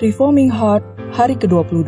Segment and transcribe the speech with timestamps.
[0.00, 0.80] Reforming Heart
[1.12, 1.84] hari ke-22.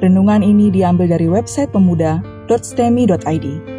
[0.00, 3.75] Renungan ini diambil dari website pemuda.stemi.id.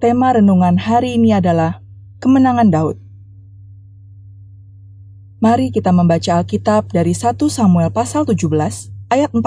[0.00, 1.84] Tema renungan hari ini adalah
[2.24, 2.96] kemenangan Daud.
[5.44, 8.48] Mari kita membaca Alkitab dari 1 Samuel pasal 17
[9.12, 9.44] ayat 40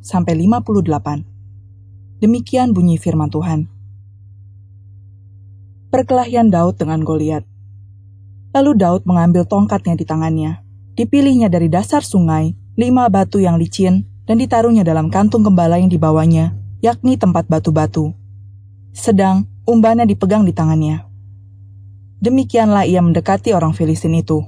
[0.00, 2.24] sampai 58.
[2.24, 3.68] Demikian bunyi firman Tuhan.
[5.92, 7.44] Perkelahian Daud dengan Goliat.
[8.56, 10.64] Lalu Daud mengambil tongkatnya di tangannya.
[10.96, 16.56] Dipilihnya dari dasar sungai, lima batu yang licin, dan ditaruhnya dalam kantung gembala yang dibawanya,
[16.80, 18.16] yakni tempat batu-batu.
[18.96, 21.06] Sedang umbannya dipegang di tangannya.
[22.22, 24.42] Demikianlah ia mendekati orang Filistin itu.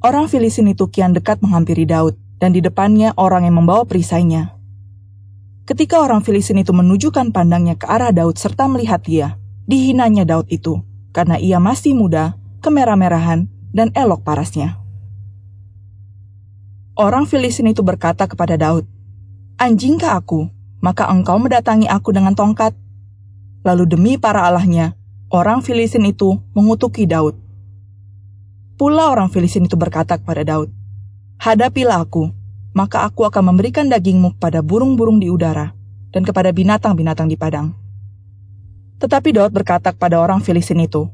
[0.00, 4.56] Orang Filistin itu kian dekat menghampiri Daud, dan di depannya orang yang membawa perisainya.
[5.62, 9.38] Ketika orang Filistin itu menunjukkan pandangnya ke arah Daud serta melihat dia,
[9.70, 10.82] dihinanya Daud itu,
[11.14, 12.34] karena ia masih muda,
[12.64, 14.82] kemerah-merahan, dan elok parasnya.
[16.98, 18.84] Orang Filistin itu berkata kepada Daud,
[19.56, 20.50] Anjingkah aku,
[20.82, 22.74] maka engkau mendatangi aku dengan tongkat,
[23.62, 24.98] Lalu demi para allahnya,
[25.30, 27.38] orang Filistin itu mengutuki Daud.
[28.74, 30.70] Pula orang Filistin itu berkata kepada Daud,
[31.38, 32.30] Hadapilah aku,
[32.74, 35.70] maka aku akan memberikan dagingmu kepada burung-burung di udara
[36.10, 37.74] dan kepada binatang-binatang di padang.
[38.98, 41.06] Tetapi Daud berkata kepada orang Filistin itu,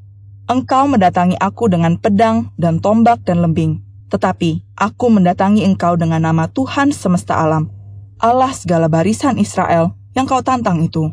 [0.48, 6.48] Engkau mendatangi aku dengan pedang dan tombak dan lembing, tetapi aku mendatangi engkau dengan nama
[6.48, 7.68] Tuhan semesta alam,
[8.16, 11.12] Allah segala barisan Israel yang kau tantang itu.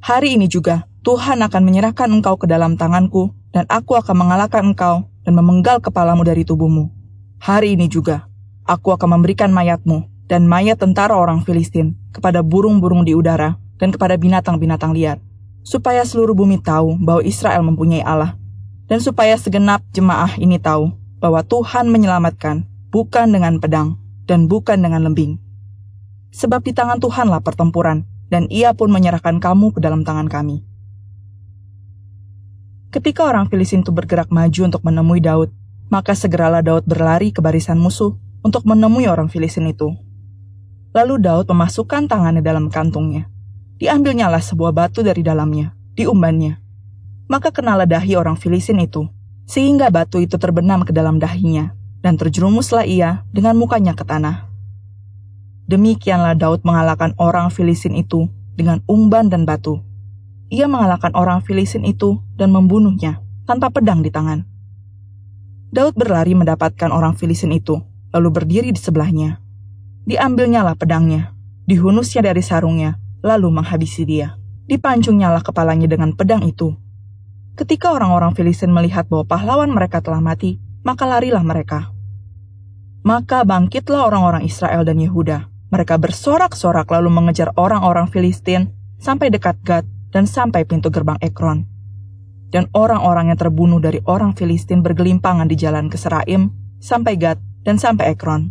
[0.00, 5.04] Hari ini juga Tuhan akan menyerahkan engkau ke dalam tanganku, dan aku akan mengalahkan engkau
[5.28, 6.88] dan memenggal kepalamu dari tubuhmu.
[7.36, 8.24] Hari ini juga
[8.64, 14.16] aku akan memberikan mayatmu dan mayat tentara orang Filistin kepada burung-burung di udara dan kepada
[14.16, 15.20] binatang-binatang liar,
[15.60, 18.40] supaya seluruh bumi tahu bahwa Israel mempunyai Allah,
[18.88, 25.04] dan supaya segenap jemaah ini tahu bahwa Tuhan menyelamatkan bukan dengan pedang dan bukan dengan
[25.04, 25.36] lembing.
[26.32, 30.62] Sebab di tangan Tuhanlah pertempuran, dan ia pun menyerahkan kamu ke dalam tangan kami.
[32.90, 35.54] Ketika orang Filistin itu bergerak maju untuk menemui Daud,
[35.90, 39.94] maka segeralah Daud berlari ke barisan musuh untuk menemui orang Filistin itu.
[40.90, 43.30] Lalu Daud memasukkan tangannya dalam kantungnya.
[43.78, 46.58] Diambilnyalah sebuah batu dari dalamnya, diumbannya.
[47.30, 49.06] Maka kenalah dahi orang Filistin itu,
[49.46, 51.70] sehingga batu itu terbenam ke dalam dahinya,
[52.02, 54.49] dan terjerumuslah ia dengan mukanya ke tanah.
[55.70, 58.26] Demikianlah Daud mengalahkan orang Filistin itu
[58.58, 59.78] dengan umban dan batu.
[60.50, 64.42] Ia mengalahkan orang Filistin itu dan membunuhnya tanpa pedang di tangan.
[65.70, 67.78] Daud berlari mendapatkan orang Filistin itu,
[68.10, 69.38] lalu berdiri di sebelahnya.
[70.10, 71.38] Diambilnyalah pedangnya,
[71.70, 74.34] dihunusnya dari sarungnya, lalu menghabisi dia.
[74.66, 76.74] Dipancungnyalah kepalanya dengan pedang itu.
[77.54, 81.94] Ketika orang-orang Filistin melihat bahwa pahlawan mereka telah mati, maka larilah mereka.
[83.06, 89.86] Maka bangkitlah orang-orang Israel dan Yehuda, mereka bersorak-sorak lalu mengejar orang-orang Filistin sampai dekat Gad
[90.10, 91.64] dan sampai pintu gerbang Ekron.
[92.50, 96.50] Dan orang-orang yang terbunuh dari orang Filistin bergelimpangan di jalan ke Seraim
[96.82, 98.50] sampai Gad dan sampai Ekron.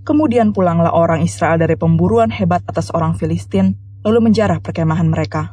[0.00, 5.52] Kemudian pulanglah orang Israel dari pemburuan hebat atas orang Filistin, lalu menjarah perkemahan mereka.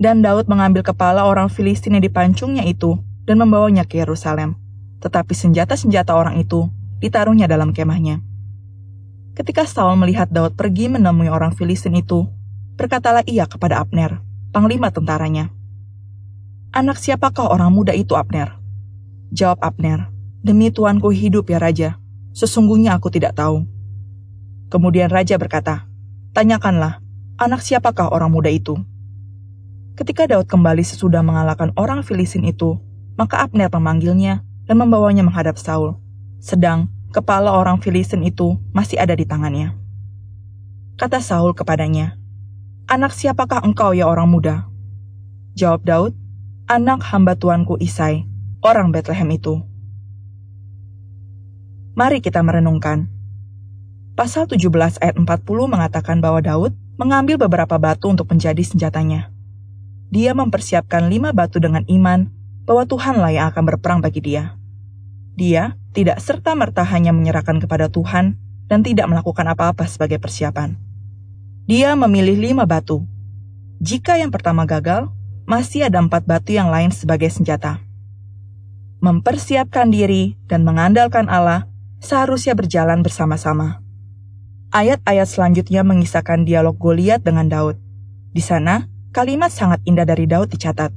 [0.00, 2.96] Dan Daud mengambil kepala orang Filistin yang dipancungnya itu
[3.28, 4.56] dan membawanya ke Yerusalem.
[5.04, 6.72] Tetapi senjata-senjata orang itu
[7.04, 8.33] ditaruhnya dalam kemahnya.
[9.34, 12.30] Ketika Saul melihat Daud pergi menemui orang Filistin itu,
[12.78, 14.22] berkatalah ia kepada Abner,
[14.54, 15.50] panglima tentaranya.
[16.70, 18.54] Anak siapakah orang muda itu, Abner?
[19.34, 20.06] Jawab Abner,
[20.38, 21.98] demi tuanku hidup ya Raja,
[22.30, 23.66] sesungguhnya aku tidak tahu.
[24.70, 25.90] Kemudian Raja berkata,
[26.30, 27.02] tanyakanlah,
[27.34, 28.78] anak siapakah orang muda itu?
[29.98, 32.78] Ketika Daud kembali sesudah mengalahkan orang Filistin itu,
[33.18, 35.98] maka Abner memanggilnya dan membawanya menghadap Saul.
[36.38, 39.78] Sedang kepala orang Filistin itu masih ada di tangannya.
[40.98, 42.18] Kata Saul kepadanya,
[42.90, 44.66] Anak siapakah engkau ya orang muda?
[45.54, 46.12] Jawab Daud,
[46.66, 48.26] anak hamba tuanku Isai,
[48.66, 49.62] orang Bethlehem itu.
[51.94, 53.06] Mari kita merenungkan.
[54.18, 55.24] Pasal 17 ayat 40
[55.70, 59.30] mengatakan bahwa Daud mengambil beberapa batu untuk menjadi senjatanya.
[60.10, 62.26] Dia mempersiapkan lima batu dengan iman
[62.66, 64.58] bahwa Tuhanlah yang akan berperang bagi dia.
[65.34, 68.38] Dia tidak serta-merta hanya menyerahkan kepada Tuhan
[68.70, 70.78] dan tidak melakukan apa-apa sebagai persiapan.
[71.66, 73.02] Dia memilih lima batu.
[73.82, 75.10] Jika yang pertama gagal,
[75.44, 77.82] masih ada empat batu yang lain sebagai senjata.
[79.04, 81.68] Mempersiapkan diri dan mengandalkan Allah
[82.00, 83.84] seharusnya berjalan bersama-sama.
[84.72, 87.76] Ayat-ayat selanjutnya mengisahkan dialog Goliat dengan Daud.
[88.34, 90.90] Di sana, kalimat sangat indah dari Daud dicatat.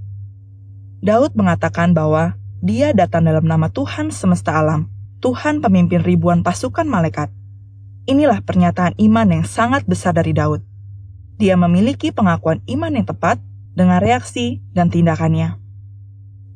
[1.03, 4.89] Daud mengatakan bahwa dia datang dalam nama Tuhan semesta alam,
[5.21, 7.29] Tuhan pemimpin ribuan pasukan malaikat.
[8.09, 10.65] Inilah pernyataan iman yang sangat besar dari Daud.
[11.37, 13.37] Dia memiliki pengakuan iman yang tepat
[13.77, 15.59] dengan reaksi dan tindakannya.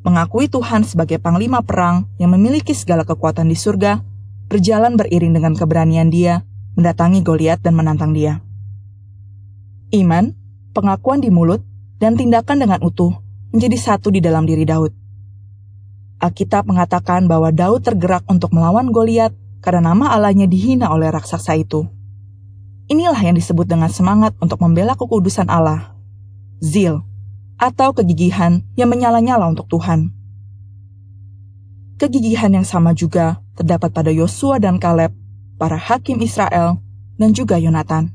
[0.02, 4.02] Mengakui Tuhan sebagai panglima perang yang memiliki segala kekuatan di surga,
[4.50, 6.42] berjalan beriring dengan keberanian dia
[6.74, 8.42] mendatangi Goliat dan menantang dia.
[9.92, 10.34] Iman,
[10.72, 11.62] pengakuan di mulut,
[12.02, 13.14] dan tindakan dengan utuh
[13.54, 15.01] menjadi satu di dalam diri Daud.
[16.22, 19.34] Alkitab mengatakan bahwa Daud tergerak untuk melawan Goliat
[19.66, 21.90] karena nama Allahnya dihina oleh raksasa itu.
[22.86, 25.98] Inilah yang disebut dengan semangat untuk membela kekudusan Allah.
[26.62, 27.02] Zil,
[27.58, 30.14] atau kegigihan yang menyala-nyala untuk Tuhan.
[31.98, 35.14] Kegigihan yang sama juga terdapat pada Yosua dan Kaleb,
[35.58, 36.82] para hakim Israel,
[37.18, 38.14] dan juga Yonatan.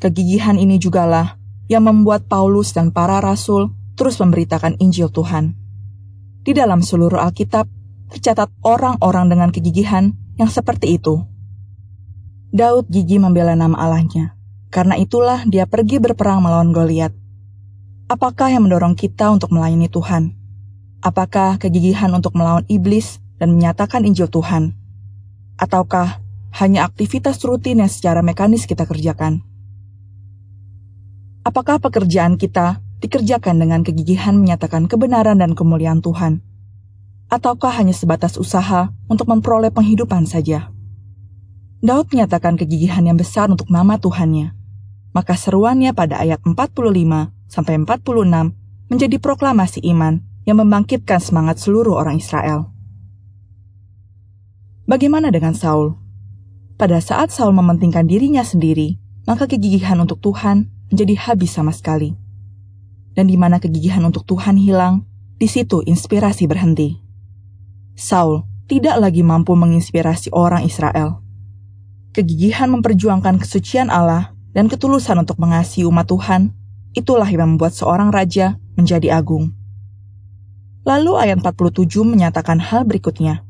[0.00, 1.40] Kegigihan ini jugalah
[1.72, 5.63] yang membuat Paulus dan para rasul terus memberitakan Injil Tuhan.
[6.44, 7.64] Di dalam seluruh Alkitab,
[8.12, 11.24] tercatat orang-orang dengan kegigihan yang seperti itu.
[12.52, 14.36] Daud gigih membela nama Allahnya.
[14.68, 17.16] Karena itulah dia pergi berperang melawan Goliat.
[18.12, 20.36] Apakah yang mendorong kita untuk melayani Tuhan?
[21.00, 24.76] Apakah kegigihan untuk melawan iblis dan menyatakan Injil Tuhan?
[25.56, 26.20] Ataukah
[26.60, 29.40] hanya aktivitas rutin yang secara mekanis kita kerjakan?
[31.40, 36.44] Apakah pekerjaan kita dikerjakan dengan kegigihan menyatakan kebenaran dan kemuliaan Tuhan?
[37.34, 40.70] ataukah hanya sebatas usaha untuk memperoleh penghidupan saja?
[41.84, 44.56] Daud menyatakan kegigihan yang besar untuk nama Tuhannya.
[45.14, 46.54] Maka seruannya pada ayat 45
[47.50, 52.72] sampai 46 menjadi proklamasi iman yang membangkitkan semangat seluruh orang Israel.
[54.88, 55.96] Bagaimana dengan Saul?
[56.74, 62.23] Pada saat Saul mementingkan dirinya sendiri, maka kegigihan untuk Tuhan menjadi habis sama sekali.
[63.14, 65.06] Dan di mana kegigihan untuk Tuhan hilang,
[65.38, 66.98] di situ inspirasi berhenti.
[67.94, 71.22] Saul tidak lagi mampu menginspirasi orang Israel.
[72.14, 76.54] Kegigihan memperjuangkan kesucian Allah dan ketulusan untuk mengasihi umat Tuhan,
[76.94, 79.50] itulah yang membuat seorang raja menjadi agung.
[80.86, 83.42] Lalu ayat 47 menyatakan hal berikutnya,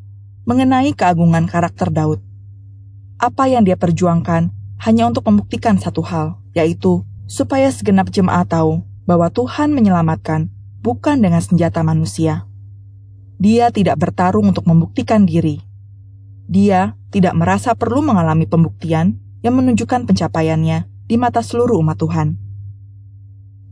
[0.48, 2.20] mengenai keagungan karakter Daud.
[3.20, 4.50] Apa yang dia perjuangkan
[4.84, 10.48] hanya untuk membuktikan satu hal, yaitu supaya segenap jemaat tahu bahwa Tuhan menyelamatkan
[10.84, 12.44] bukan dengan senjata manusia.
[13.40, 15.60] Dia tidak bertarung untuk membuktikan diri.
[16.44, 22.28] Dia tidak merasa perlu mengalami pembuktian yang menunjukkan pencapaiannya di mata seluruh umat Tuhan.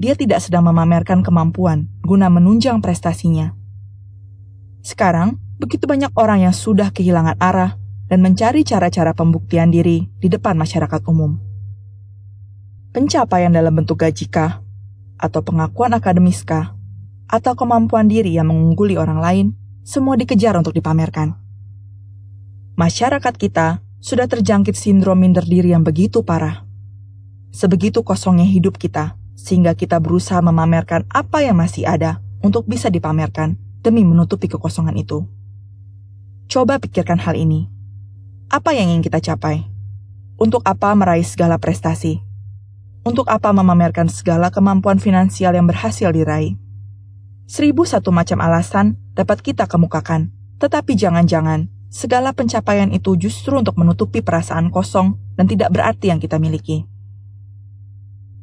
[0.01, 3.55] Dia tidak sedang memamerkan kemampuan guna menunjang prestasinya.
[4.83, 7.79] Sekarang, begitu banyak orang yang sudah kehilangan arah
[8.11, 11.39] dan mencari cara-cara pembuktian diri di depan masyarakat umum.
[12.93, 14.62] Pencapaian dalam bentuk gajikah,
[15.23, 16.75] atau pengakuan akademiskah,
[17.31, 19.47] atau kemampuan diri yang mengungguli orang lain
[19.87, 21.39] semua dikejar untuk dipamerkan.
[22.75, 26.67] Masyarakat kita sudah terjangkit sindrom minder diri yang begitu parah.
[27.55, 33.55] Sebegitu kosongnya hidup kita, sehingga kita berusaha memamerkan apa yang masih ada untuk bisa dipamerkan
[33.87, 35.23] demi menutupi kekosongan itu.
[36.51, 37.71] Coba pikirkan hal ini.
[38.51, 39.65] Apa yang ingin kita capai?
[40.37, 42.32] Untuk apa meraih segala prestasi?
[43.03, 46.55] Untuk apa memamerkan segala kemampuan finansial yang berhasil diraih?
[47.51, 50.31] Seribu satu macam alasan dapat kita kemukakan,
[50.63, 56.39] tetapi jangan-jangan segala pencapaian itu justru untuk menutupi perasaan kosong dan tidak berarti yang kita
[56.39, 56.87] miliki.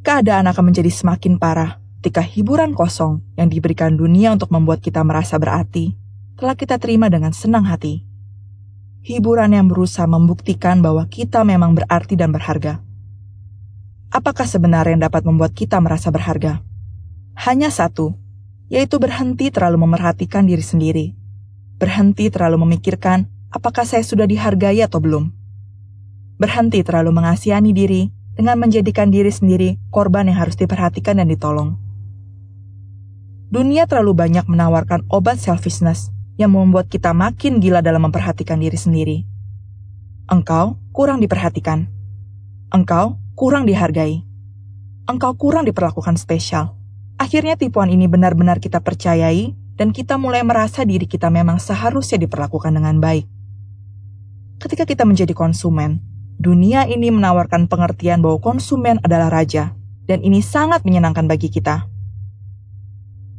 [0.04, 5.40] Keadaan akan menjadi semakin parah ketika hiburan kosong yang diberikan dunia untuk membuat kita merasa
[5.40, 5.96] berarti
[6.36, 8.04] telah kita terima dengan senang hati.
[9.08, 12.89] Hiburan yang berusaha membuktikan bahwa kita memang berarti dan berharga.
[14.10, 16.66] Apakah sebenarnya yang dapat membuat kita merasa berharga?
[17.38, 18.18] Hanya satu,
[18.66, 21.06] yaitu berhenti terlalu memerhatikan diri sendiri.
[21.78, 25.30] Berhenti terlalu memikirkan apakah saya sudah dihargai atau belum.
[26.42, 31.78] Berhenti terlalu mengasihani diri dengan menjadikan diri sendiri korban yang harus diperhatikan dan ditolong.
[33.54, 36.10] Dunia terlalu banyak menawarkan obat selfishness
[36.42, 39.18] yang membuat kita makin gila dalam memperhatikan diri sendiri.
[40.30, 41.90] Engkau kurang diperhatikan.
[42.74, 44.20] Engkau kurang dihargai.
[45.08, 46.76] Engkau kurang diperlakukan spesial.
[47.16, 52.76] Akhirnya tipuan ini benar-benar kita percayai dan kita mulai merasa diri kita memang seharusnya diperlakukan
[52.76, 53.24] dengan baik.
[54.60, 56.04] Ketika kita menjadi konsumen,
[56.36, 59.72] dunia ini menawarkan pengertian bahwa konsumen adalah raja,
[60.04, 61.88] dan ini sangat menyenangkan bagi kita.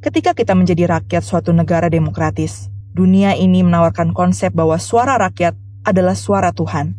[0.00, 6.16] Ketika kita menjadi rakyat suatu negara demokratis, dunia ini menawarkan konsep bahwa suara rakyat adalah
[6.16, 6.96] suara Tuhan.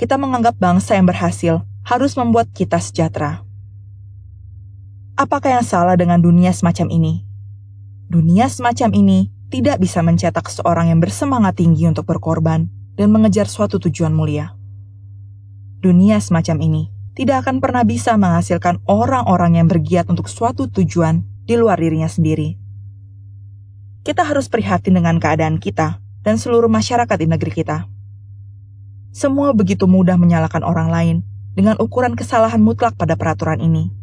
[0.00, 3.46] Kita menganggap bangsa yang berhasil harus membuat kita sejahtera.
[5.14, 7.22] Apakah yang salah dengan dunia semacam ini?
[8.10, 12.66] Dunia semacam ini tidak bisa mencetak seorang yang bersemangat tinggi untuk berkorban
[12.98, 14.58] dan mengejar suatu tujuan mulia.
[15.78, 16.82] Dunia semacam ini
[17.14, 22.58] tidak akan pernah bisa menghasilkan orang-orang yang bergiat untuk suatu tujuan di luar dirinya sendiri.
[24.02, 27.86] Kita harus prihatin dengan keadaan kita dan seluruh masyarakat di negeri kita.
[29.14, 33.96] Semua begitu mudah menyalahkan orang lain dengan ukuran kesalahan mutlak pada peraturan ini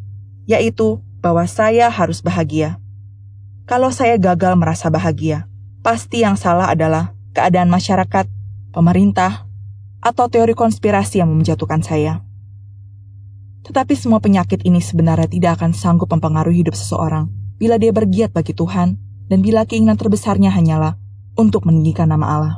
[0.43, 2.79] yaitu bahwa saya harus bahagia.
[3.63, 5.47] Kalau saya gagal merasa bahagia,
[5.79, 8.27] pasti yang salah adalah keadaan masyarakat,
[8.75, 9.47] pemerintah,
[10.03, 12.19] atau teori konspirasi yang menjatuhkan saya.
[13.63, 18.51] Tetapi semua penyakit ini sebenarnya tidak akan sanggup mempengaruhi hidup seseorang bila dia bergiat bagi
[18.51, 18.99] Tuhan
[19.31, 20.99] dan bila keinginan terbesarnya hanyalah
[21.39, 22.55] untuk meninggikan nama Allah.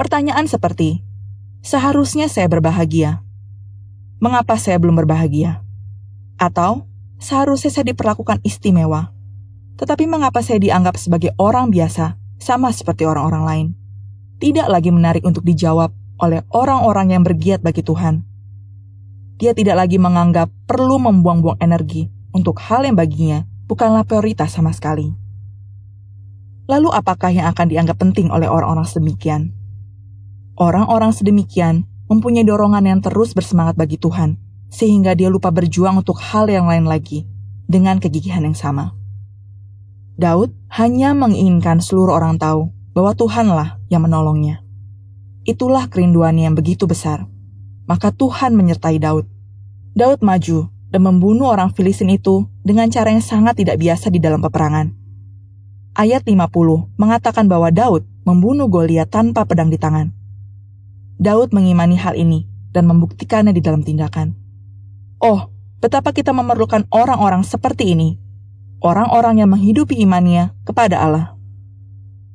[0.00, 1.04] Pertanyaan seperti,
[1.66, 3.26] seharusnya saya berbahagia.
[4.22, 5.66] Mengapa saya belum berbahagia?
[6.38, 6.86] Atau
[7.18, 9.10] seharusnya saya diperlakukan istimewa.
[9.74, 13.66] Tetapi mengapa saya dianggap sebagai orang biasa, sama seperti orang-orang lain?
[14.38, 15.90] Tidak lagi menarik untuk dijawab
[16.22, 18.22] oleh orang-orang yang bergiat bagi Tuhan.
[19.42, 25.10] Dia tidak lagi menganggap perlu membuang-buang energi untuk hal yang baginya bukanlah prioritas sama sekali.
[26.70, 29.55] Lalu apakah yang akan dianggap penting oleh orang-orang sedemikian?
[30.56, 34.40] Orang-orang sedemikian mempunyai dorongan yang terus bersemangat bagi Tuhan
[34.72, 37.28] sehingga dia lupa berjuang untuk hal yang lain lagi
[37.68, 38.96] dengan kegigihan yang sama.
[40.16, 44.64] Daud hanya menginginkan seluruh orang tahu bahwa Tuhanlah yang menolongnya.
[45.44, 47.28] Itulah kerinduannya yang begitu besar.
[47.84, 49.28] Maka Tuhan menyertai Daud.
[49.92, 54.40] Daud maju dan membunuh orang Filistin itu dengan cara yang sangat tidak biasa di dalam
[54.40, 54.88] peperangan.
[55.92, 60.25] Ayat 50 mengatakan bahwa Daud membunuh Goliat tanpa pedang di tangan.
[61.16, 62.44] Daud mengimani hal ini
[62.76, 64.36] dan membuktikannya di dalam tindakan.
[65.16, 65.48] Oh,
[65.80, 68.20] betapa kita memerlukan orang-orang seperti ini,
[68.84, 71.26] orang-orang yang menghidupi imannya kepada Allah.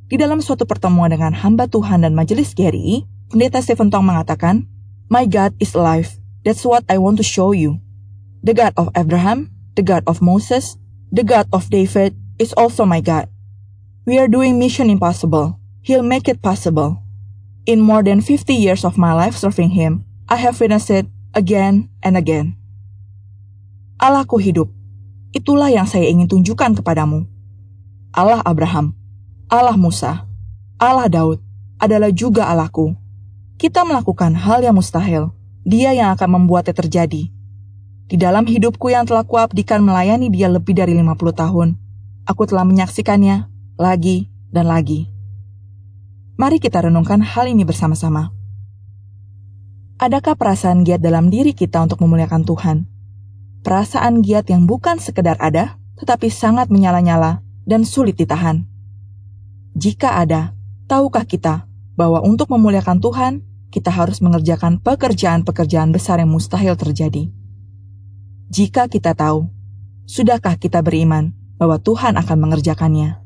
[0.10, 4.68] Di dalam suatu pertemuan dengan hamba Tuhan dan majelis GRI, Pendeta Stephen Tong mengatakan,
[5.08, 6.20] My God is alive.
[6.44, 7.80] That's what I want to show you.
[8.42, 10.76] The God of Abraham, the God of Moses,
[11.14, 13.30] the God of David is also my God.
[14.10, 15.62] We are doing mission impossible.
[15.86, 17.01] He'll make it possible.
[17.70, 21.06] In more than 50 years of my life serving Him, I have witnessed it
[21.38, 22.58] again and again.
[24.02, 24.74] Allahku hidup.
[25.30, 27.30] Itulah yang saya ingin tunjukkan kepadamu.
[28.18, 28.98] Allah Abraham,
[29.46, 30.26] Allah Musa,
[30.82, 31.38] Allah Daud
[31.78, 32.98] adalah juga Allahku.
[33.62, 35.30] Kita melakukan hal yang mustahil.
[35.62, 37.30] Dia yang akan membuatnya terjadi.
[38.10, 41.78] Di dalam hidupku yang telah kuabdikan melayani dia lebih dari 50 tahun,
[42.26, 43.46] aku telah menyaksikannya
[43.78, 45.11] lagi dan lagi.
[46.42, 48.34] Mari kita renungkan hal ini bersama-sama.
[50.02, 52.90] Adakah perasaan giat dalam diri kita untuk memuliakan Tuhan?
[53.62, 58.66] perasaan giat yang bukan sekedar ada, tetapi sangat menyala-nyala dan sulit ditahan.
[59.78, 60.58] Jika ada,
[60.90, 63.34] tahukah kita bahwa untuk memuliakan Tuhan,
[63.72, 67.32] kita harus mengerjakan pekerjaan-pekerjaan besar yang mustahil terjadi?
[68.52, 69.48] Jika kita tahu,
[70.10, 73.21] sudahkah kita beriman bahwa Tuhan akan mengerjakannya?